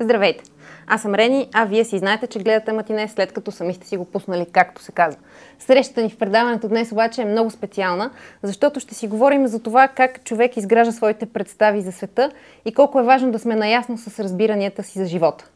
[0.00, 0.44] Здравейте!
[0.86, 3.96] Аз съм Рени, а вие си знаете, че гледате Матине след като сами сте си
[3.96, 5.20] го пуснали, както се казва.
[5.58, 8.10] Срещата ни в предаването днес обаче е много специална,
[8.42, 12.30] защото ще си говорим за това как човек изгражда своите представи за света
[12.64, 15.50] и колко е важно да сме наясно с разбиранията си за живота.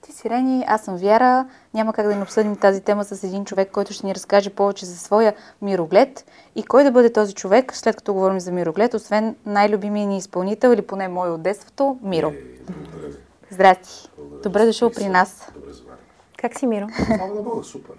[0.00, 1.46] Ти си Рени, аз съм Вяра.
[1.74, 4.86] Няма как да не обсъдим тази тема с един човек, който ще ни разкаже повече
[4.86, 6.24] за своя мироглед.
[6.56, 10.68] И кой да бъде този човек, след като говорим за мироглед, освен най-любимия ни изпълнител
[10.68, 12.28] или поне мой от детството, Миро.
[12.28, 14.08] Е, Здрасти.
[14.16, 14.42] Благодаря.
[14.42, 15.50] Добре дошъл при нас.
[15.54, 15.98] Добре заварен.
[16.36, 16.86] Как си, Миро?
[17.06, 17.94] Слава на Бога, супер.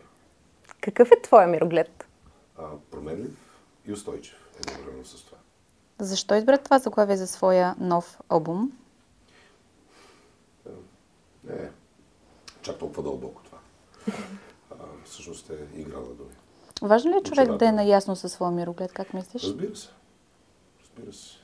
[0.81, 2.05] Какъв е твоя мироглед?
[2.57, 5.37] А, променлив и устойчив едновременно с това.
[5.99, 8.71] Защо избра това заглавие за своя нов албум?
[11.43, 11.69] Не, е
[12.61, 13.57] чак толкова дълбоко това.
[14.71, 14.75] А,
[15.05, 16.35] всъщност е игра на думи.
[16.81, 18.93] Важно ли е човек да е наясно със своя мироглед?
[18.93, 19.43] Как мислиш?
[19.43, 19.89] Разбира се.
[20.81, 21.40] Разбира се.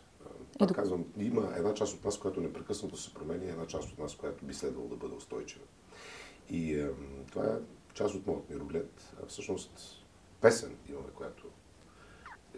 [0.60, 4.00] Пак казвам, има една част от нас, която непрекъснато се променя и една част от
[4.00, 5.66] нас, която би следвало да бъде устойчива.
[6.50, 6.90] И е,
[7.32, 7.58] това е
[7.94, 9.14] част от моят мироглед.
[9.24, 9.72] А всъщност
[10.42, 11.48] песен имаме, която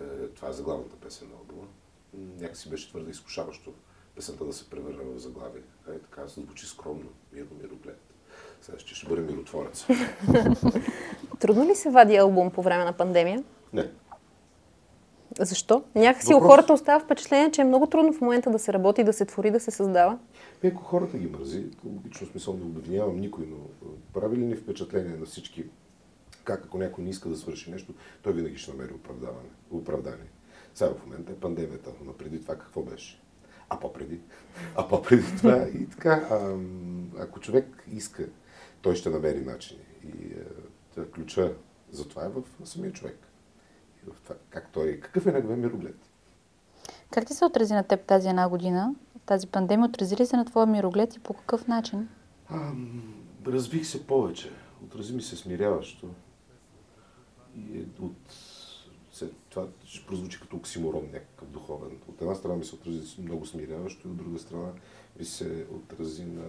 [0.01, 1.67] е, това е заглавната песен на албума.
[2.13, 3.73] Някакси беше твърде изкушаващо
[4.15, 5.61] песента да се превърне в заглавие.
[5.89, 7.99] Е, така звучи скромно, мирно мироглед.
[8.61, 9.85] Сега ще, ще бъде миротворец.
[11.39, 13.43] Трудно ли се вади албум по време на пандемия?
[13.73, 13.91] Не.
[15.39, 15.83] Защо?
[15.95, 19.13] Някакси у хората остава впечатление, че е много трудно в момента да се работи, да
[19.13, 20.17] се твори, да се създава.
[20.65, 23.57] Ако хората ги мързи, логично смисъл не обвинявам никой, но
[24.13, 25.65] прави ли ни впечатление на всички,
[26.43, 30.29] как ако някой не иска да свърши нещо, той винаги ще намери оправдаване, оправдание.
[30.75, 33.21] Сега в момента е пандемията, но преди това какво беше?
[33.69, 34.19] А по-преди?
[34.75, 36.27] А по-преди това и така.
[36.31, 36.57] А,
[37.23, 38.25] ако човек иска,
[38.81, 39.81] той ще намери начини.
[40.03, 40.33] И
[40.97, 41.53] а, ключа
[41.91, 43.28] за това е в самия човек
[44.13, 45.95] в това, как той, какъв е неговия мироглед.
[47.11, 48.95] Как ти се отрази на теб тази една година?
[49.25, 52.09] Тази пандемия отрази ли се на твоя мироглед и по какъв начин?
[52.49, 52.71] А,
[53.47, 54.51] развих се повече.
[54.83, 56.07] Отрази ми се смиряващо.
[57.55, 58.15] И е от...
[59.49, 61.91] Това ще прозвучи като оксиморон някакъв духовен.
[62.07, 64.71] От една страна ми се отрази много смиряващо и от друга страна
[65.19, 66.43] ми се отрази на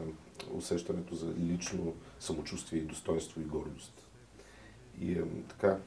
[0.54, 4.06] усещането за лично самочувствие и достоинство и гордост.
[5.00, 5.78] И е, така,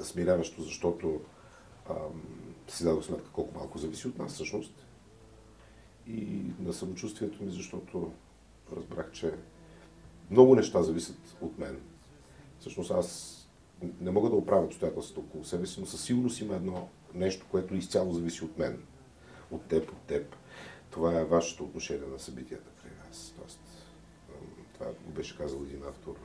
[0.00, 1.20] смиряващо, защото
[1.90, 2.22] ам,
[2.68, 4.86] си дадох сметка колко малко зависи от нас всъщност.
[6.06, 8.12] И на самочувствието ми, защото
[8.76, 9.34] разбрах, че
[10.30, 11.80] много неща зависят от мен.
[12.60, 13.40] Всъщност аз
[14.00, 17.74] не мога да оправя обстоятелствата около себе си, но със сигурност има едно нещо, което
[17.74, 18.82] изцяло зависи от мен.
[19.50, 20.36] От теб, от теб.
[20.90, 23.34] Това е вашето отношение на събитията при нас.
[23.38, 23.60] Тоест,
[24.74, 26.16] това го беше казал един автор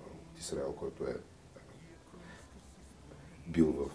[0.00, 1.16] от Израел, който е
[3.48, 3.90] бил в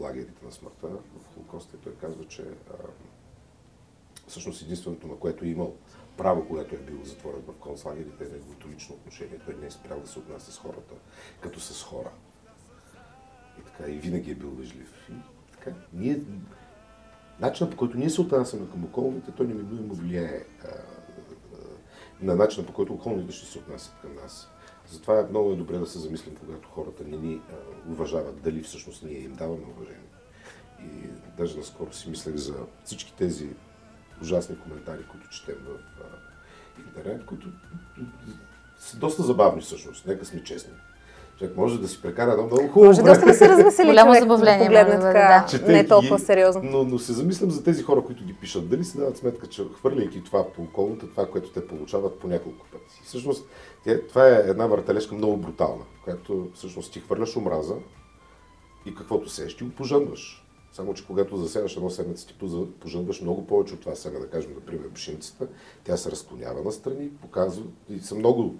[0.00, 2.74] лагерите на смъртта, в Холокоста, и той казва, че а,
[4.26, 5.74] всъщност единственото, на което е имал
[6.16, 9.40] право, когато е бил затворен в концлагерите, е неговото лично отношение.
[9.44, 10.94] Той не е спрял да се отнася с хората,
[11.40, 12.10] като с хора.
[13.60, 15.08] И така, и винаги е бил вежлив.
[15.10, 15.14] И
[15.52, 16.20] така, ние,
[17.40, 20.76] начинът по който ние се отнасяме към околните, той неминуемо влияе а, а,
[22.20, 24.50] на начина по който околните ще се отнасят към нас.
[24.90, 27.40] Затова е много е добре да се замислим, когато хората не ни
[27.88, 30.10] уважават, дали всъщност ние им даваме уважение.
[30.80, 32.54] И даже наскоро си мислех за
[32.84, 33.48] всички тези
[34.22, 35.78] ужасни коментари, които четем в
[36.78, 37.48] интернет, които
[38.78, 40.72] са доста забавни всъщност, нека сме честни.
[41.38, 44.22] Човек може да си прекара едно много хубаво Може доста да се развесели Голямо човек,
[44.22, 45.72] забавление, погледне така, да.
[45.72, 46.62] не е толкова сериозно.
[46.64, 48.68] Но, но се замислям за тези хора, които ги пишат.
[48.68, 52.66] Дали си дават сметка, че хвърляйки това по околната, това, което те получават по няколко
[52.72, 53.00] пъти.
[53.04, 53.48] Всъщност,
[54.08, 57.74] това е една въртележка много брутална, която всъщност ти хвърляш омраза
[58.86, 60.46] и каквото сееш, ти го пожънваш.
[60.72, 62.34] Само, че когато засеяш едно семеце, ти
[62.80, 65.46] пожънваш много повече от това семе, да кажем, например, пшеницата,
[65.84, 68.54] тя се разклонява настрани, показва и са много,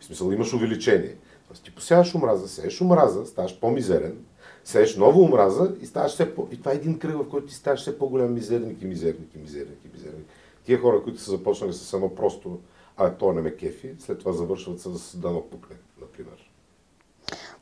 [0.00, 1.16] в смисъл имаш увеличение.
[1.48, 4.18] Тоест ти посяваш омраза, сееш омраза, ставаш по-мизерен,
[4.64, 6.48] сееш нова омраза и ставаш все по...
[6.50, 9.38] И това е един кръг, в който ти ставаш все по-голям мизерник и мизерник и
[9.38, 10.26] мизерник и мизерник.
[10.64, 12.58] Тия хора, които са започнали с едно просто
[12.96, 16.50] а то не ме кефи, след това завършват с дано пукне, например.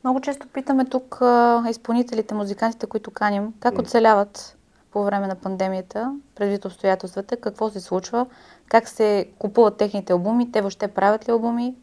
[0.03, 4.57] Много често питаме тук а, изпълнителите, музикантите, които каним, как оцеляват
[4.91, 8.25] по време на пандемията, предвид обстоятелствата, какво се случва,
[8.67, 11.75] как се купуват техните албуми, те въобще правят ли албуми,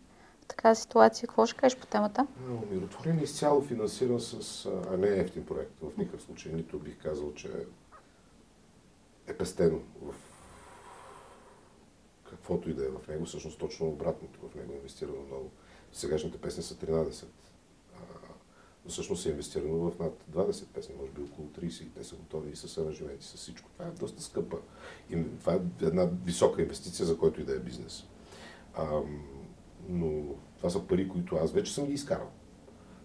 [0.49, 1.29] така ситуация.
[1.29, 2.27] Какво ще кажеш по темата?
[2.71, 5.73] Миротворен е изцяло финансиран с, а не ефтин проект.
[5.81, 7.51] В никакъв случай нито бих казал, че
[9.27, 10.15] е пестено в
[12.31, 15.51] каквото и да е в него, всъщност точно обратното в него е инвестирано много.
[15.93, 17.25] Сегашните песни са 13,
[18.85, 22.17] но всъщност е инвестирано в над 20 песни, може би около 30 и те са
[22.17, 23.71] готови и с аранжименти, с всичко.
[23.73, 24.57] Това е доста скъпа.
[25.11, 28.05] И това е една висока инвестиция, за който и да е бизнес.
[28.75, 29.01] А,
[29.89, 30.23] но
[30.57, 32.29] това са пари, които аз вече съм ги изкарал.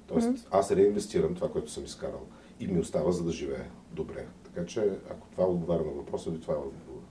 [0.07, 0.47] Тоест, mm-hmm.
[0.51, 2.21] аз реинвестирам това, което съм изкарал
[2.59, 4.25] и ми остава за да живея добре.
[4.43, 7.01] Така че, ако това отговаря на въпроса ви, това е отговор.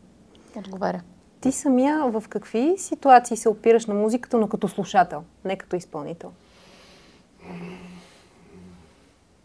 [0.57, 1.03] Отговаря.
[1.41, 6.33] Ти самия в какви ситуации се опираш на музиката, но като слушател, не като изпълнител?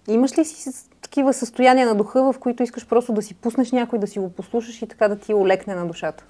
[0.07, 3.99] Имаш ли си такива състояния на духа, в които искаш просто да си пуснеш някой,
[3.99, 6.25] да си го послушаш и така да ти олекне на душата?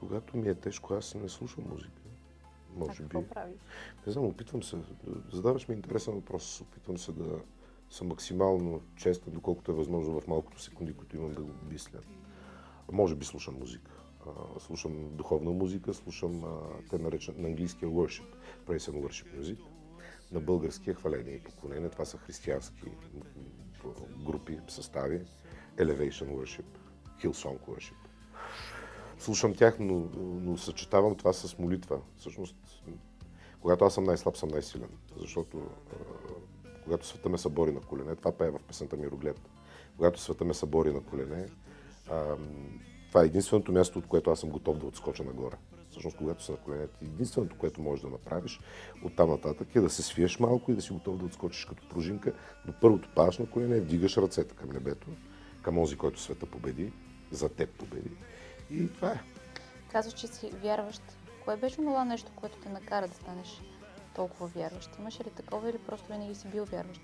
[0.00, 2.01] Когато ми е тежко, аз не слушам музика.
[2.76, 3.16] Може би.
[4.06, 4.76] Не знам, опитвам се.
[5.32, 6.60] Задаваш ми интересен въпрос.
[6.60, 7.40] Опитвам се да
[7.90, 11.98] съм максимално честен, доколкото е възможно в малкото секунди, които имам да го мисля.
[12.92, 13.90] Може би слушам музика.
[14.26, 16.60] А, слушам духовна музика, слушам а,
[16.90, 18.34] те наречен на английския worship,
[18.66, 19.58] praise and worship music,
[20.32, 21.90] на българския хваление и поклонение.
[21.90, 22.90] Това са християнски
[24.26, 25.22] групи, състави.
[25.76, 26.64] Elevation worship,
[27.22, 28.11] Hillsong worship.
[29.22, 32.00] Слушам тях, но, но съчетавам това с молитва.
[32.16, 32.56] Всъщност,
[33.60, 34.88] когато аз съм най-слаб, съм най-силен.
[35.16, 35.62] Защото
[36.84, 39.40] когато света ме събори на колене, това пее в песента Мироглед.
[39.96, 41.48] Когато света ме събори на колене,
[43.08, 45.56] това е единственото място, от което аз съм готов да отскоча нагоре.
[45.90, 48.60] Всъщност, когато си на коленете, единственото, което можеш да направиш
[49.04, 51.88] от там нататък е да се свиеш малко и да си готов да отскочиш като
[51.88, 52.32] пружинка,
[52.66, 55.06] но първото падаш на колене, вдигаш ръцете към небето,
[55.62, 56.92] към онзи, който света победи,
[57.30, 58.10] за теб победи.
[58.72, 59.20] И това е.
[59.92, 61.02] Казваш, че си вярващ.
[61.44, 63.62] Кое беше това нещо, което те накара да станеш
[64.14, 64.90] толкова вярващ?
[64.98, 67.00] Имаш ли такова или просто винаги си бил вярващ?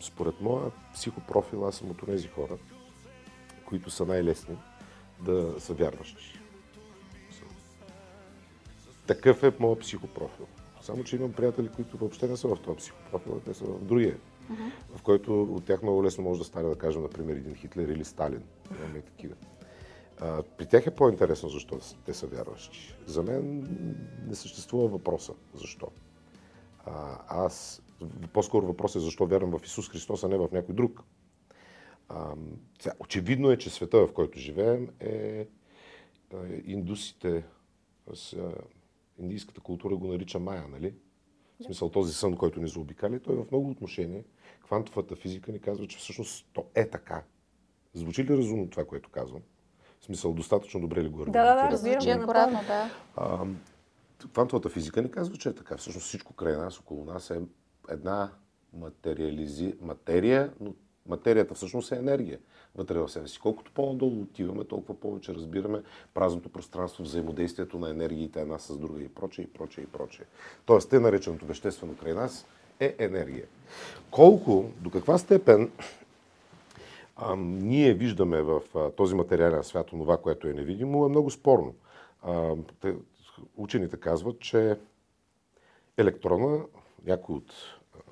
[0.00, 2.58] Според моя психопрофил, аз съм от тези хора,
[3.64, 4.56] които са най-лесни
[5.20, 6.38] да са вярващи.
[9.06, 10.46] Такъв е моят психопрофил.
[10.80, 14.16] Само, че имам приятели, които въобще не са в този психопрофил, те са в другия.
[14.16, 14.96] Uh-huh.
[14.96, 18.04] В който от тях много лесно може да стане, да кажем, например, един Хитлер или
[18.04, 18.42] Сталин.
[18.78, 19.34] Имаме такива.
[20.24, 22.94] А, при тях е по-интересно защо те са вярващи.
[23.06, 23.60] За мен
[24.26, 25.88] не съществува въпроса защо.
[26.84, 27.82] А, аз,
[28.32, 31.02] по-скоро въпросът е защо вярвам в Исус Христос, а не в някой друг.
[32.08, 32.34] А,
[33.00, 35.46] очевидно е, че света, в който живеем, е, е
[36.64, 37.44] индусите,
[38.14, 38.54] с, е,
[39.18, 40.94] индийската култура го нарича Майя, нали?
[41.60, 44.24] В смисъл този сън, който ни заобикаля, той в много отношения,
[44.64, 47.24] квантовата физика ни казва, че всъщност то е така.
[47.94, 49.42] Звучи ли разумно това, което казвам?
[50.02, 52.20] В смисъл, достатъчно добре ли го Да, да, да, разбирам.
[52.22, 52.90] Акуратно, да.
[53.16, 53.38] А,
[54.32, 55.76] квантовата физика ни казва, че е така.
[55.76, 57.40] Всъщност всичко край нас, около нас е
[57.90, 58.30] една
[58.72, 59.74] материализи...
[59.80, 60.74] материя, но
[61.06, 62.38] материята всъщност е енергия
[62.74, 63.40] вътре в себе си.
[63.40, 65.82] Колкото по-надолу отиваме, толкова повече разбираме
[66.14, 70.26] празното пространство, взаимодействието на енергиите една с друга и прочее, и прочее, и прочее.
[70.66, 72.46] Тоест, те нареченото веществено край нас
[72.80, 73.44] е енергия.
[74.10, 75.70] Колко, до каква степен
[77.24, 81.74] а, ние виждаме в а, този материален свят това, което е невидимо, е много спорно.
[82.22, 82.96] А, те,
[83.56, 84.78] учените казват, че
[85.96, 86.64] електрона,
[87.04, 87.52] някой от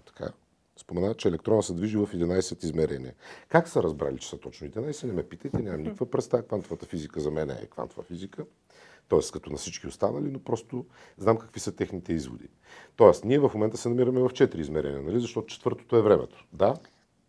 [0.06, 0.32] така,
[0.76, 3.14] споменават, че електрона се движи в 11 измерения.
[3.48, 5.06] Как са разбрали, че са точно 11?
[5.06, 6.42] Не ме питайте, нямам никаква представа.
[6.42, 8.44] Квантовата физика за мен е квантова физика.
[9.08, 10.86] Тоест, като на всички останали, но просто
[11.16, 12.48] знам какви са техните изводи.
[12.96, 15.20] Тоест, ние в момента се намираме в 4 измерения, нали?
[15.20, 16.46] защото четвъртото е времето.
[16.52, 16.74] Да,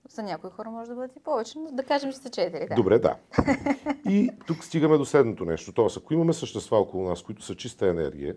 [0.09, 2.67] за някои хора може да бъдат и повече, но да кажем, че са четири.
[2.67, 2.75] Да.
[2.75, 3.17] Добре, да.
[4.09, 5.71] И тук стигаме до следното нещо.
[5.71, 8.35] Тоест, ако имаме същества около нас, които са чиста енергия,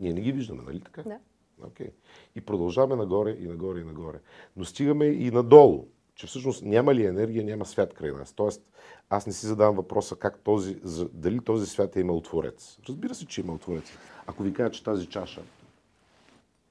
[0.00, 1.02] ние не ги виждаме, нали така?
[1.02, 1.18] Да.
[1.60, 1.90] Okay.
[2.34, 4.18] И продължаваме нагоре и нагоре и нагоре.
[4.56, 8.32] Но стигаме и надолу, че всъщност няма ли енергия, няма свят край нас.
[8.32, 8.72] Тоест,
[9.10, 10.80] аз не си задавам въпроса как този,
[11.12, 12.78] дали този свят е имал творец.
[12.88, 13.84] Разбира се, че е имал творец.
[14.26, 15.42] Ако ви кажа, че тази чаша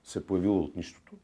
[0.03, 1.15] се е появила от нищото,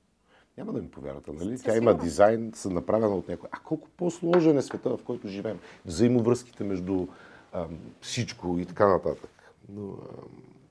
[0.58, 1.60] няма да ми повярвате, нали?
[1.60, 3.50] Тя има дизайн, са направена от някой.
[3.52, 5.60] А колко по-сложен е света, в който живеем.
[5.86, 7.08] Взаимовръзките между
[7.54, 9.54] ам, всичко и така нататък.
[9.70, 9.98] Но ам,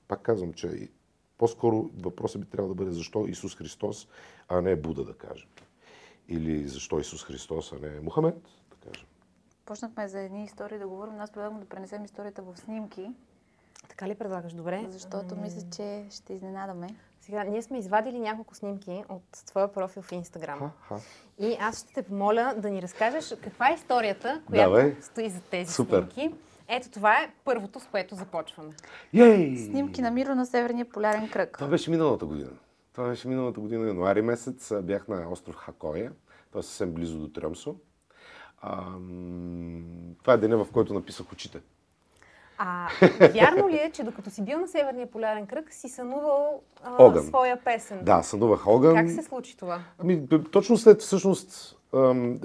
[0.07, 0.89] пак казвам, че
[1.37, 4.07] по-скоро въпросът би трябвало да бъде защо Исус Христос,
[4.49, 5.47] а не Буда, да кажем.
[6.27, 8.35] Или защо Исус Христос, а не Мухамед,
[8.69, 9.07] да кажем.
[9.65, 13.11] Почнахме за едни истории да говорим, аз предлагам да пренесем историята в снимки.
[13.89, 14.53] Така ли предлагаш?
[14.53, 14.85] Добре.
[14.89, 16.87] Защото мисля, че ще изненадаме.
[17.25, 20.71] Сега, ние сме извадили няколко снимки от твоя профил в Инстаграм.
[21.39, 24.95] И аз ще те помоля да ни разкажеш каква е историята, която Давай.
[25.01, 26.07] стои за тези Супер.
[26.13, 26.35] снимки.
[26.67, 28.73] Ето това е първото, с което започваме.
[29.13, 29.57] Йей!
[29.57, 31.57] Снимки на Миро на Северния полярен кръг.
[31.57, 32.51] Това беше миналата година.
[32.93, 34.73] Това беше миналата година, януари месец.
[34.81, 36.11] Бях на остров Хакоя.
[36.49, 37.75] Това е съвсем близо до Тръмсо.
[40.21, 41.61] това е деня, в който написах очите.
[42.57, 42.87] А
[43.33, 47.23] вярно ли е, че докато си бил на Северния полярен кръг, си сънувал а, огън.
[47.25, 47.99] своя песен?
[48.03, 48.95] Да, сънувах огън.
[48.95, 49.79] Как се случи това?
[49.99, 51.77] Ами, точно след, всъщност,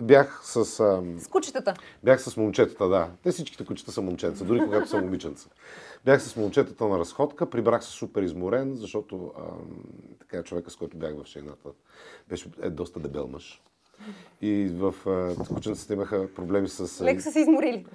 [0.03, 0.81] бях с...
[0.81, 1.75] Ам, С кучетата.
[2.03, 3.09] Бях с момчетата, да.
[3.23, 5.49] Те всичките кучета са момченца, дори когато са момиченца.
[6.05, 9.45] Бях с момчетата на разходка, прибрах се супер изморен, защото ам,
[10.21, 11.69] така човека, с който бях в шейната,
[12.29, 13.63] беше е доста дебел мъж.
[14.41, 17.05] И в а, кученцата имаха проблеми с...
[17.05, 17.87] Леко са се изморили.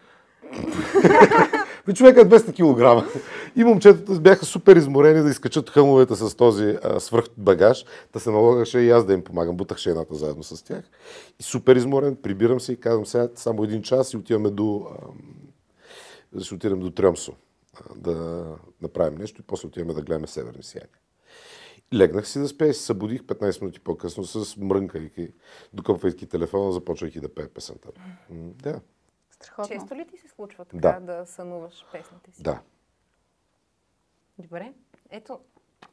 [1.86, 3.20] Бе, човека е 200 кг.
[3.56, 7.86] И момчетата бяха супер изморени да изкачат хълмовете с този а, свръх багаж.
[8.12, 9.58] Та се налагаше и аз да им помагам.
[9.58, 10.84] Бутах шейната заедно с тях.
[11.40, 14.88] И супер изморен, прибирам се и казвам сега само един час и отиваме до...
[16.36, 17.34] А, ще отидем до Трьомсо
[17.74, 18.46] а, да
[18.82, 21.00] направим нещо и после отиваме да гледаме Северни сияния.
[21.94, 25.28] Легнах си да спя и се събудих 15 минути по-късно с мрънкайки,
[25.74, 27.90] докъпвайки телефона, започвайки да пея песента.
[28.32, 28.80] Да,
[29.44, 29.76] Страхотно.
[29.76, 31.00] Често ли ти се случва така Да.
[31.00, 32.44] да, сънуваш песните си?
[32.44, 32.62] да.
[34.38, 34.74] Добре.
[35.10, 35.40] Ето,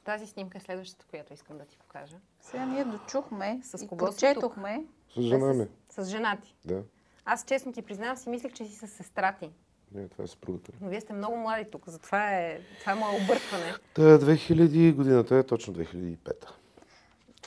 [0.04, 2.16] тази снимка е следващата, която искам да ти покажа.
[2.40, 4.85] Сега ние дочухме С и кого си прочетохме.
[5.14, 5.66] С жена ми.
[5.90, 6.57] С жена ти.
[6.64, 6.83] Да.
[7.25, 9.50] Аз честно ти признавам, си мислех, че си с сестра ти.
[9.92, 10.73] Не, това е съпругата.
[10.80, 13.75] Но вие сте много млади тук, затова е, това е мое объркване.
[13.95, 16.50] Та 2000 годината е точно 2005.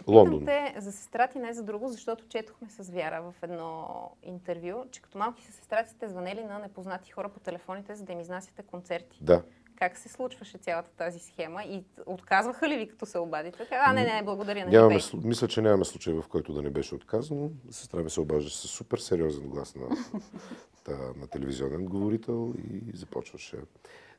[0.07, 0.39] Лондон.
[0.39, 3.87] Питам те за сестра ти, не за друго, защото четохме с Вяра в едно
[4.23, 8.03] интервю, че като малки с сестра ти сте звънели на непознати хора по телефоните, за
[8.03, 9.19] да им изнасяте концерти.
[9.21, 9.43] Да.
[9.75, 13.67] Как се случваше цялата тази схема и отказваха ли ви, като се обадите?
[13.71, 16.95] А, не, не, благодаря, не Нямаме, мисля, че нямаме случай, в който да не беше
[16.95, 17.51] отказано.
[17.69, 19.87] Сестра ми се обаждаше с супер сериозен глас на,
[20.83, 23.57] та, на телевизионен говорител и започваше.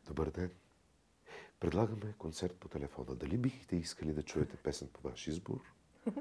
[0.07, 0.51] Добър ден.
[1.61, 3.15] Предлагаме концерт по телефона.
[3.15, 5.61] Дали бихте искали да чуете песен по ваш избор?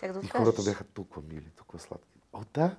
[0.00, 2.20] Как да И хората бяха толкова мили, толкова сладки.
[2.32, 2.76] О, да!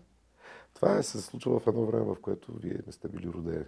[0.73, 3.65] Това е се случва в едно време, в което вие не сте били родени.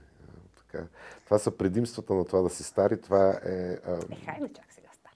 [0.58, 0.88] Така.
[1.26, 3.02] Това са предимствата на това да си стари.
[3.02, 3.80] Това е...
[3.86, 5.12] А, Е, хайде чак сега стар.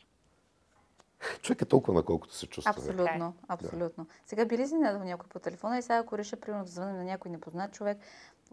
[1.41, 2.71] човек е толкова наколкото се чувства.
[2.77, 4.07] Абсолютно, абсолютно.
[4.25, 6.95] Сега би ли си надал някой по телефона и сега ако реша, примерно, да звънем
[6.97, 7.97] на някой непознат човек,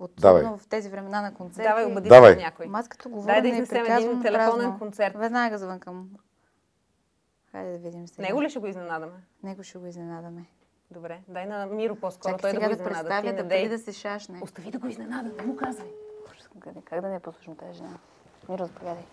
[0.08, 0.42] Давай.
[0.42, 1.68] особено в тези времена на концерти.
[1.68, 2.36] Давай, обади Давай.
[2.36, 2.66] някой.
[2.72, 4.78] Аз като Дай говоря, да не изнесем един телефонен празно.
[4.78, 5.14] концерт.
[5.16, 6.10] Веднага звънкам.
[7.52, 8.22] Хайде да видим сега.
[8.22, 9.12] Него ли ще го изненадаме?
[9.42, 10.44] Него ще го изненадаме.
[10.90, 13.08] Добре, дай на Миро по-скоро, Чакай той да го да, изненада.
[13.08, 13.62] Представя, да дей.
[13.62, 14.40] преди да се шашне.
[14.42, 15.88] Остави да го изненада, не му казвай.
[16.60, 16.80] Къде?
[16.84, 17.98] Как да не я послушам тази жена?
[18.48, 19.04] Миро, заповядай.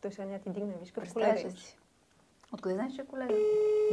[0.00, 1.76] Той сега няма ти дигне, виж като колега си?
[2.54, 3.34] Откъде знаеш, че е колега?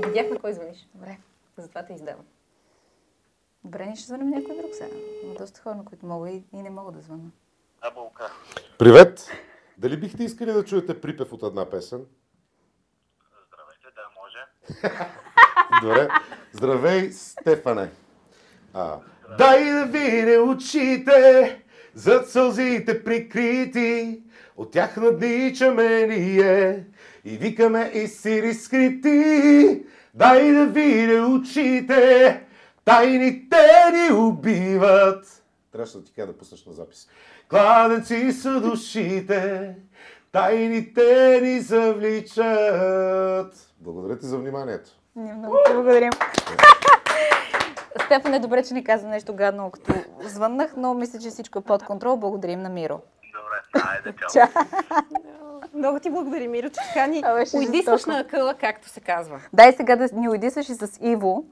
[0.07, 0.87] Видях на кой звъниш.
[0.93, 1.17] Добре.
[1.57, 2.25] Затова те издавам.
[3.63, 4.95] Добре, ние ще звънем някой друг сега.
[5.23, 7.29] Има доста хора, на които мога и, и не мога да звънна.
[7.81, 8.31] Абулка.
[8.79, 9.29] Привет!
[9.77, 12.05] Дали бихте искали да чуете припев от една песен?
[13.47, 15.09] Здравейте, да, може.
[15.81, 16.09] Добре.
[16.53, 17.89] Здравей, Стефане.
[18.73, 18.99] А,
[19.37, 21.63] дай да видя очите,
[21.93, 24.23] зад сълзите прикрити,
[24.57, 26.85] от тях надничаме ние
[27.25, 29.85] и викаме и сири скрити.
[30.13, 32.43] Дай да видя очите,
[32.85, 33.57] тайните
[33.93, 35.43] ни убиват.
[35.71, 37.07] Трябваше да ти кажа да пуснеш на запис.
[37.49, 39.75] Кладенци са душите,
[40.31, 42.35] тайните ни завличат.
[43.79, 44.89] Благодаря ти за вниманието.
[45.15, 46.11] Ние много ти благодарим.
[48.05, 51.61] Стефан е добре, че не каза нещо гадно, като звъннах, но мисля, че всичко е
[51.61, 52.17] под контрол.
[52.17, 53.01] Благодарим на Миро.
[53.33, 54.47] Добре, айде, чао.
[55.73, 57.23] Много ти благодаря, Миро, че така ни
[57.53, 59.41] уйдисваш на акъла, както се казва.
[59.53, 61.45] Дай сега да ни уйдисаш и с Иво.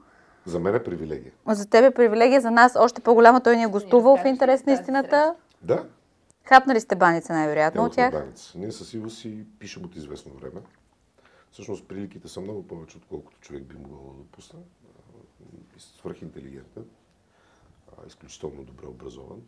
[0.44, 1.32] За мен е привилегия.
[1.48, 3.40] За теб е привилегия, за нас още по-голяма.
[3.40, 5.34] Той ни е гостувал в интерес на истината.
[5.62, 5.84] Да,
[6.44, 8.12] Хапнали сте баница най-вероятно от тях.
[8.12, 8.58] баница.
[8.58, 10.60] Ние с Иво си пишем от известно време.
[11.50, 14.60] Всъщност приликите са много повече, отколкото човек би могъл да допусне.
[17.98, 19.42] А, изключително добре образован.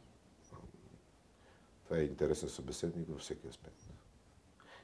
[1.85, 3.82] Това е интересен събеседник във всеки аспект.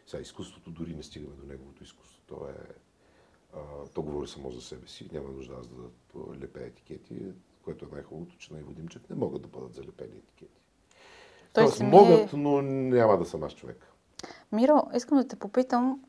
[0.09, 2.21] Сега, изкуството дори не стигаме до неговото изкуство.
[2.27, 2.75] То е
[3.55, 3.59] а,
[3.95, 5.09] то говори само за себе си.
[5.13, 5.83] Няма нужда аз да
[6.43, 7.33] лепя етикети,
[7.65, 10.61] което е най-хубавото, че на Иво Димчев не могат да бъдат залепени етикети.
[11.53, 13.87] Той Тоест, самия- могат, но няма да съм аз човек.
[14.53, 16.01] Миро, искам да те попитам,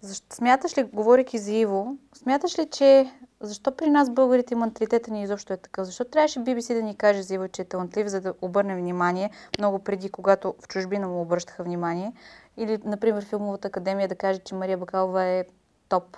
[0.00, 5.22] защо, смяташ ли, говорейки за Иво, смяташ ли, че защо при нас българите менталитета ни
[5.22, 5.86] изобщо е такъв?
[5.86, 9.30] Защо трябваше BBC да ни каже за Иво, че е талантлив, за да обърнем внимание,
[9.58, 12.12] много преди, когато в чужбина му обръщаха внимание?
[12.56, 15.44] Или, например, филмовата академия да каже, че Мария Бакалова е
[15.88, 16.16] топ,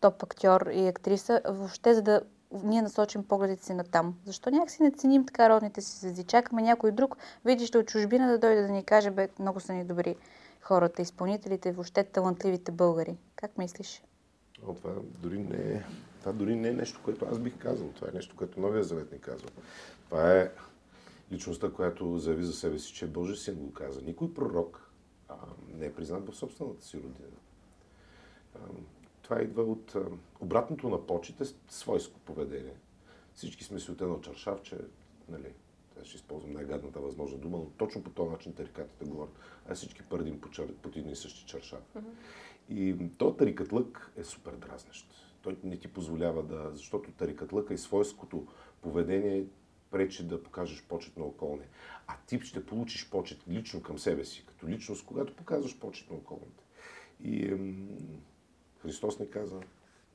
[0.00, 2.20] топ актьор и актриса, въобще за да
[2.64, 4.14] ние насочим погледите си на там.
[4.24, 6.24] Защо някакси не ценим така родните си звезди?
[6.24, 9.84] Чакаме някой друг, видиш от чужбина да дойде да ни каже, бе, много са ни
[9.84, 10.16] добри
[10.60, 13.16] хората, изпълнителите, въобще талантливите българи.
[13.36, 14.02] Как мислиш?
[14.66, 14.90] О, това
[15.22, 15.82] дори не е,
[16.26, 17.92] това дори не е нещо, което аз бих казал.
[17.92, 19.48] Това е нещо, което новия завет ни казва.
[20.04, 20.52] Това е
[21.32, 24.02] личността, която заяви за себе си, че е Божий син го каза.
[24.02, 24.90] Никой пророк
[25.28, 25.34] а,
[25.74, 27.38] не е признат в собствената си родина.
[28.54, 28.58] А,
[29.22, 30.02] това идва от а,
[30.40, 32.76] обратното на почет е свойско поведение.
[33.34, 34.78] Всички сме си от едно чаршавче,
[35.28, 35.52] нали,
[36.02, 39.34] ще използвам най-гадната възможна дума, но точно по този начин тарикатите говорят.
[39.68, 41.82] А всички пърдим по, чар, по един и същи чаршав.
[42.70, 45.25] И то тарикатлък е супер дразнещ.
[45.46, 46.70] Той не ти позволява да...
[46.72, 48.46] Защото тарикатлъка и свойското
[48.82, 49.44] поведение
[49.90, 51.68] пречи да покажеш почет на околния.
[52.06, 56.16] А ти ще получиш почет лично към себе си, като личност, когато показваш почет на
[56.16, 56.64] околните.
[57.24, 57.88] И ем,
[58.82, 59.60] Христос ни каза,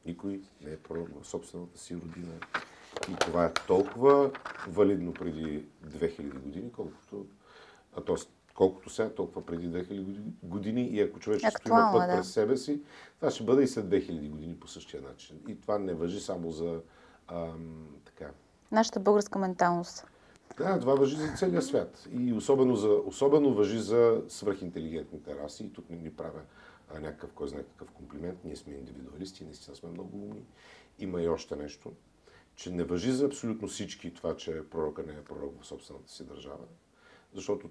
[0.06, 2.34] никой не е пророк в собствената си родина.
[3.12, 4.32] И това е толкова
[4.68, 7.26] валидно преди 2000 години, колкото,
[7.94, 8.16] а т.е.
[8.62, 10.04] колкото сега, толкова преди 2000
[10.44, 10.88] години.
[10.88, 12.16] И ако човечеството има Актуално, път да.
[12.18, 12.82] през себе си,
[13.20, 15.40] това ще бъде и след 2000 години по същия начин.
[15.48, 16.82] И това не въжи само за
[17.28, 18.32] ам, така,
[18.72, 20.08] Нашата българска менталност.
[20.58, 22.08] да, това въжи за целия свят.
[22.12, 25.64] И особено, за, особено въжи за свръхинтелигентните раси.
[25.64, 26.42] И тук не ни правя
[26.94, 28.40] а, някакъв, кой знае какъв комплимент.
[28.44, 30.44] Ние сме индивидуалисти, наистина сме много умни.
[31.00, 31.92] Има и още нещо,
[32.56, 36.26] че не въжи за абсолютно всички това, че пророка не е пророк в собствената си
[36.26, 36.66] държава.
[37.34, 37.70] Защото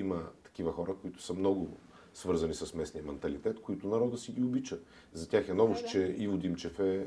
[0.00, 1.76] има такива хора, които са много
[2.14, 4.78] свързани с местния менталитет, които народа си ги обича.
[5.12, 7.06] За тях е новост, че Иво Димчев е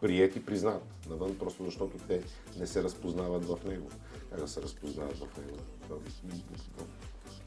[0.00, 2.22] прият и признат навън, просто защото те
[2.58, 3.88] не се разпознават в него.
[4.30, 5.56] Как да се разпознават в него?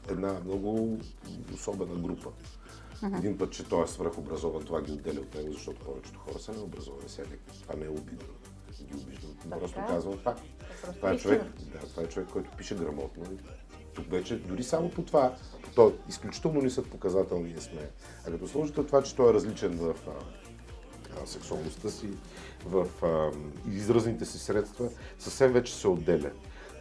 [0.08, 0.98] Една много
[1.54, 2.30] особена група.
[3.18, 6.52] Един път, че той е свръхобразован, това ги отделя от него, защото повечето хора са
[6.52, 7.08] необразовани.
[7.18, 8.34] Не- това не е обидно.
[8.84, 9.30] Ги обиждам.
[9.50, 10.42] Просто казвам факт.
[10.96, 11.42] Това е, човек,
[11.72, 13.24] да, това е човек, който пише грамотно.
[13.96, 15.34] Тук вече, дори само по това,
[15.74, 17.90] то изключително нисък показател ние сме.
[18.26, 20.10] А като сложите това, че той е различен в а,
[21.22, 22.08] а, сексуалността си,
[22.66, 23.30] в а,
[23.70, 24.88] изразните си средства,
[25.18, 26.30] съвсем вече се отделя.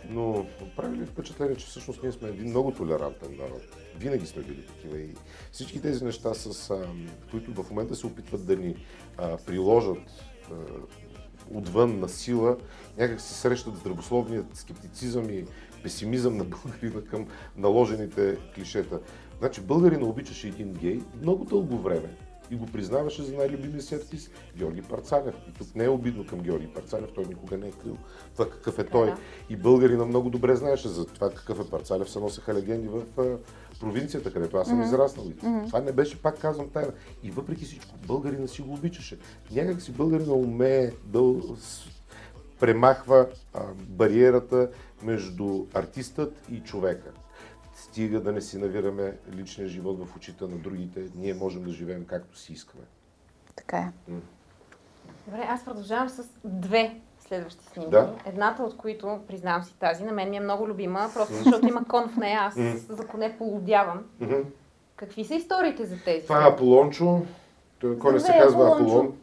[0.10, 0.46] Но
[0.76, 3.62] прави ли впечатление, че всъщност ние сме един много толерантен народ?
[3.98, 5.16] Винаги сме били такива и
[5.52, 6.88] всички тези неща, с, а,
[7.32, 8.86] които в момента се опитват да ни
[9.18, 9.98] а, приложат
[10.52, 10.54] а,
[11.54, 12.58] отвън на сила,
[12.98, 15.46] някак се срещат здравословният скептицизъм и
[15.86, 19.00] песимизъм на българина към наложените клишета.
[19.40, 22.10] Значи българина обичаше един гей много дълго време
[22.52, 25.36] и го признаваше за най-любимия си артист Георги Парцалев.
[25.50, 27.98] И тук не е обидно към Георги Парцалев, той никога не е крил
[28.34, 29.06] това какъв е той.
[29.06, 29.18] да.
[29.50, 33.04] И българина много добре знаеше за това какъв е Парцалев, се носеха легенди в
[33.80, 35.26] провинцията, където аз съм израснал.
[35.30, 36.92] И Това не беше, пак казвам, тайна.
[37.24, 39.18] И въпреки всичко, българина си го обичаше.
[39.52, 41.22] Някак си българина умее да
[42.60, 44.70] премахва а, бариерата
[45.06, 47.12] между артистът и човека.
[47.76, 52.06] Стига да не си навираме личния живот в очите на другите, ние можем да живеем
[52.06, 52.84] както си искаме.
[53.56, 53.92] Така е.
[55.28, 57.92] Добре, аз продължавам с две следващи снимки.
[57.92, 58.16] Да.
[58.26, 61.86] Едната от които, признавам си тази, на мен ми е много любима, просто защото има
[61.88, 62.56] кон в нея, аз
[62.90, 64.04] за коне полудявам.
[64.96, 66.24] Какви са историите за тези?
[66.24, 67.26] Това е Аполончо.
[67.80, 68.76] Той кой не се Здравей, казва.
[68.76, 69.18] Аполон.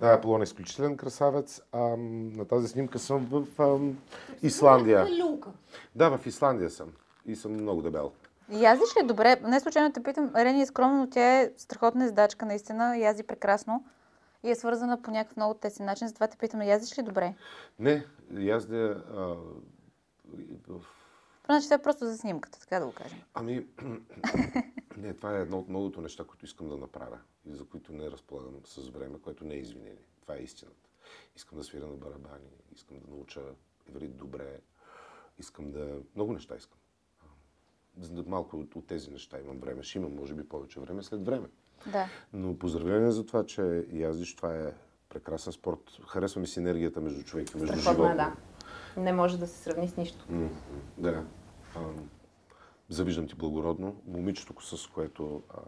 [0.00, 1.62] Да, Аполон е изключителен красавец.
[1.72, 3.98] Ам, на тази снимка съм в ам,
[4.42, 5.06] Исландия.
[5.24, 5.50] Люка.
[5.94, 6.88] Да, в Исландия съм.
[7.26, 8.12] И съм много дебел.
[8.50, 9.40] Яздиш ли добре?
[9.42, 10.30] Не случайно те питам.
[10.36, 12.96] Рени е скромна, но тя е страхотна издачка, наистина.
[12.96, 13.84] Язди прекрасно.
[14.42, 16.08] И е свързана по някакъв много тесен начин.
[16.08, 17.34] Затова те питам, яздиш ли добре?
[17.78, 19.36] Не, яздя а,
[20.68, 20.84] в
[21.44, 23.18] Значи това е просто за снимката, така да го кажем.
[23.34, 23.66] Ами,
[24.96, 28.10] не, това е едно от многото неща, които искам да направя и за които не
[28.10, 30.04] разполагам с време, което не е извинение.
[30.22, 30.88] Това е истината.
[31.36, 33.40] Искам да свиря на барабани, искам да науча
[33.88, 34.60] иврит добре,
[35.38, 36.00] искам да...
[36.14, 36.78] Много неща искам.
[38.00, 39.82] За малко от, от тези неща имам време.
[39.82, 41.48] Ще имам, може би, повече време след време.
[41.86, 42.08] Да.
[42.32, 44.36] Но поздравления за това, че яздиш.
[44.36, 44.72] Това е
[45.08, 45.80] прекрасен спорт.
[46.08, 48.04] Харесва ми синергията между човек и между е, животно.
[48.16, 48.36] да.
[48.96, 50.26] Не може да се сравни с нищо.
[50.28, 50.50] М,
[50.98, 51.24] Да.
[51.76, 52.10] Ам,
[52.90, 53.96] Завиждам ти благородно.
[54.06, 55.62] Момичето, с което, ам,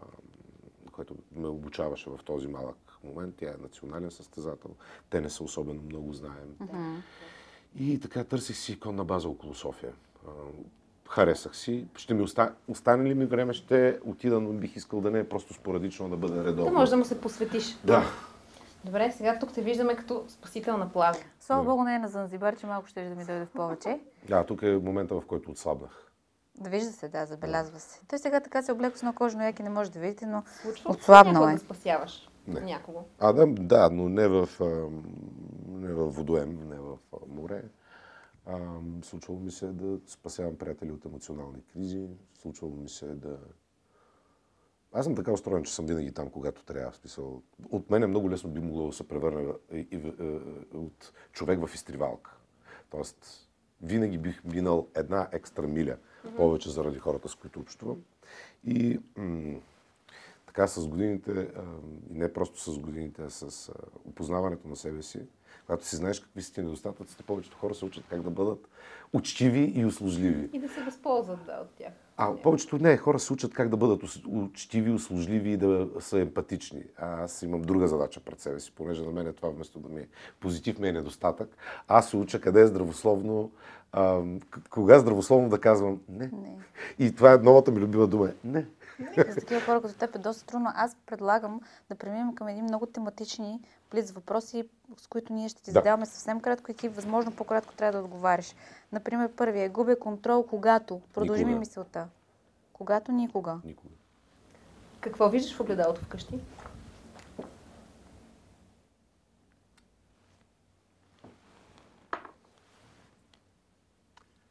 [0.91, 4.69] което ме обучаваше в този малък момент, тя е национален състезател.
[5.09, 6.55] Те не са особено много, знаем.
[7.79, 9.93] И така търсих си иконна база около София.
[11.09, 11.87] Харесах си.
[11.95, 12.53] Ще ми оста...
[12.67, 16.17] остане ли ми време, ще отида, но бих искал да не е просто спорадично, да
[16.17, 16.71] бъде Да редовно.
[16.73, 17.77] може да му се посветиш.
[17.83, 18.03] Да.
[18.85, 21.19] Добре, сега тук те виждаме като спасител на плажа.
[21.39, 23.99] Слава Богу, не е на Занзибар, че малко ще да ми дойде в повече.
[24.27, 26.11] Да, тук е момента, в който отслабнах.
[26.55, 28.01] Да вижда се, да, забелязва се.
[28.07, 30.91] Той сега така се облека с едно кожно яки, не може да видите, но Случва
[30.91, 31.53] отслабнал е.
[31.53, 32.61] да спасяваш Не.
[32.61, 33.03] някого.
[33.19, 34.49] А, да, да, но не в,
[35.67, 37.63] не в водоем, не в а, море.
[38.45, 42.07] Ам, случвало ми се да спасявам приятели от емоционални кризи.
[42.33, 43.37] Случвало ми се да...
[44.93, 46.91] Аз съм така устроен, че съм винаги там, когато трябва.
[46.91, 49.95] В смисъл, от мен е много лесно би могло да се превърне в- и, и,
[49.95, 50.23] е,
[50.77, 52.37] от човек в изтривалка.
[52.89, 53.49] Тоест,
[53.81, 55.97] винаги бих минал една екстра миля
[56.37, 57.97] повече заради хората, с които общувам.
[58.67, 59.59] И м-
[60.47, 61.63] така с годините, а,
[62.11, 63.73] и не просто с годините, а с а,
[64.09, 65.19] опознаването на себе си,
[65.65, 68.67] когато си знаеш какви са ти недостатъците, повечето хора се учат как да бъдат
[69.13, 70.49] учтиви и услужливи.
[70.53, 71.93] И да се възползват да, от тях.
[72.17, 76.83] А повечето не, хора се учат как да бъдат учтиви, услужливи и да са емпатични.
[76.97, 79.89] А аз имам друга задача пред себе си, понеже на мен е това вместо да
[79.89, 80.07] ми е
[80.39, 81.57] позитив, ми е недостатък.
[81.87, 83.51] Аз се уча къде е здравословно,
[83.91, 84.21] а,
[84.69, 86.25] кога здравословно да казвам не.
[86.25, 86.57] Не.
[86.99, 88.29] И това е новата ми любима дума.
[88.29, 88.65] е Не.
[89.27, 90.71] За такива хора като теб е доста трудно.
[90.75, 93.59] Аз предлагам да преминем към един много тематични
[93.91, 95.79] близ въпроси, с които ние ще ти Да.
[95.79, 98.55] задаваме съвсем кратко и ти възможно по-кратко трябва да отговариш.
[98.91, 101.01] Например, първият е губя контрол, когато.
[101.13, 102.07] Продължи ми мисълта.
[102.73, 103.59] Когато никога.
[103.63, 103.93] Никога.
[105.01, 106.39] Какво виждаш в огледалото вкъщи?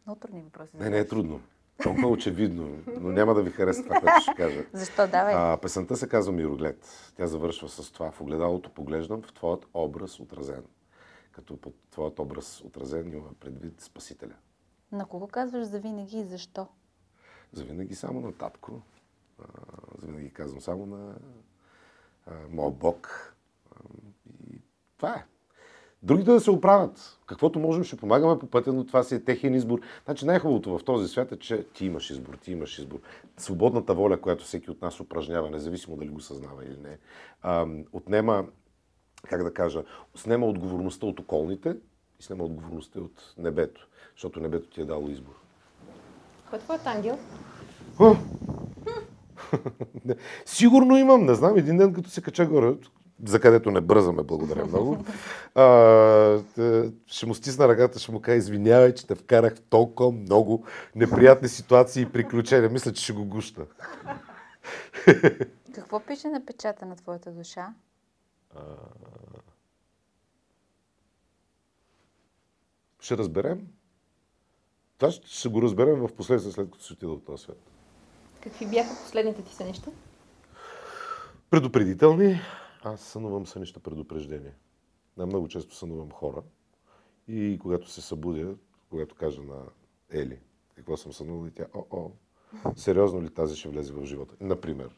[0.07, 0.77] Много трудни въпроси.
[0.77, 1.41] Не, не е трудно.
[1.83, 4.65] Толкова очевидно, но няма да ви хареса това, което ще кажа.
[4.73, 5.07] Защо?
[5.07, 5.35] Давай.
[5.35, 7.13] А, песента се казва Мироглед.
[7.17, 8.11] Тя завършва с това.
[8.11, 10.65] В огледалото поглеждам в твоят образ отразен.
[11.33, 14.35] Като под твоят образ отразен има предвид Спасителя.
[14.93, 16.67] На кого казваш за винаги и защо?
[17.53, 18.83] Завинаги само на татко.
[19.39, 19.45] А,
[19.99, 21.15] завинаги казвам само на
[22.27, 23.35] а, моя Бог.
[23.71, 23.79] А,
[24.51, 24.61] и
[24.97, 25.25] това е.
[26.03, 27.19] Другите да се оправят.
[27.27, 29.81] Каквото можем, ще помагаме по пътя, но това си е техен избор.
[30.05, 33.01] Значи най-хубавото в този свят е, че ти имаш избор, ти имаш избор.
[33.37, 36.99] Свободната воля, която всеки от нас упражнява, независимо дали го съзнава или не,
[37.93, 38.45] отнема,
[39.29, 39.83] как да кажа,
[40.15, 41.77] снема отговорността от околните
[42.21, 45.35] и снема отговорността от небето, защото небето ти е дало избор.
[46.51, 47.19] Кой е твоят ангел?
[50.45, 52.75] Сигурно имам, не знам, един ден като се кача горе,
[53.25, 55.05] за където не бързаме, благодаря много,
[55.55, 55.65] а,
[56.55, 60.65] т- ще му стисна ръката, ще му кажа, извинявай, че те вкарах в толкова много
[60.95, 62.71] неприятни ситуации и приключения.
[62.71, 63.67] Мисля, че ще го гуща.
[65.75, 67.75] Какво пише на печата на твоята душа?
[73.01, 73.67] Ще разберем.
[74.99, 77.59] Това ще ще го разберем в последствие, след като се отида от този свят.
[78.43, 79.91] Какви бяха последните ти сънища?
[81.51, 82.41] Предупредителни.
[82.85, 84.55] Аз сънувам сънища предупреждения.
[85.17, 86.43] На много често сънувам хора.
[87.29, 88.55] И когато се събудя,
[88.91, 89.63] когато кажа на
[90.11, 90.39] Ели
[90.77, 92.11] какво съм сънувал, и тя, о, о,
[92.77, 94.35] сериозно ли тази ще влезе в живота?
[94.41, 94.89] Например.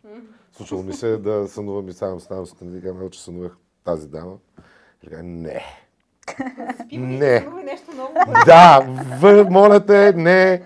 [0.52, 4.38] Случвало ми се да сънувам и сам ставам сутрин и казвам, че сънувах тази дама.
[5.02, 5.62] И така, не.
[6.92, 7.40] Не.
[7.64, 8.14] нещо ново.
[8.46, 8.80] Да,
[9.20, 10.62] в, моля те, не.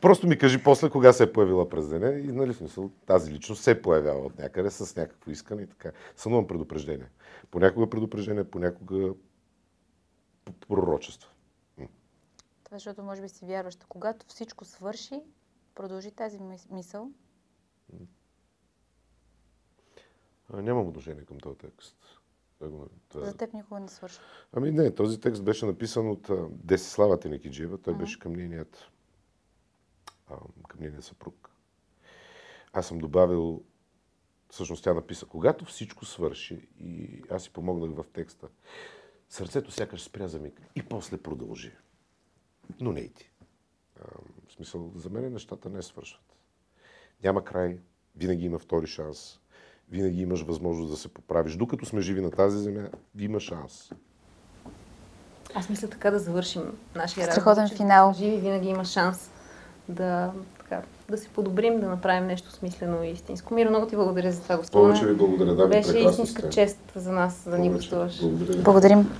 [0.00, 3.32] Просто ми кажи после кога се е появила през деня и нали в смисъл тази
[3.32, 5.92] личност се е появява от някъде с някакво искане и така.
[6.16, 7.10] Сънувам предупреждение.
[7.50, 9.14] Понякога предупреждение, понякога
[10.60, 11.30] пророчество.
[12.64, 13.86] Това защото може би си вярваща.
[13.88, 15.22] Когато всичко свърши,
[15.74, 17.10] продължи тази мис- мисъл.
[20.52, 21.96] А, нямам отношение към този текст.
[23.08, 24.18] Той- За теб никога не свърши.
[24.52, 27.78] Ами не, този текст беше написан от Десислава Теникиджиева.
[27.78, 28.90] Той беше към нейният,
[30.68, 31.50] към нейния съпруг.
[32.72, 33.62] Аз съм добавил,
[34.50, 38.48] всъщност тя написа, когато всичко свърши и аз си помогнах в текста,
[39.28, 41.72] сърцето сякаш спря за миг и после продължи.
[42.80, 43.30] Но не и ти.
[44.00, 44.04] А,
[44.48, 46.36] в смисъл, за мен нещата не свършват.
[47.24, 47.78] Няма край,
[48.16, 49.40] винаги има втори шанс,
[49.88, 51.56] винаги имаш възможност да се поправиш.
[51.56, 53.90] Докато сме живи на тази земя, има шанс.
[55.54, 58.12] Аз мисля така да завършим нашия Страхотен разговор, че финал.
[58.12, 59.30] Живи винаги има шанс
[59.88, 63.54] да, така, да се подобрим, да направим нещо смислено и истинско.
[63.54, 64.94] Миро, много ти благодаря за това гостуване.
[64.94, 65.54] Повече ви благодаря.
[65.54, 66.50] Да, Беше истинска сте.
[66.50, 68.20] чест за нас да ни гостуваш.
[68.20, 68.62] Благодаря.
[68.62, 69.10] Благодарим.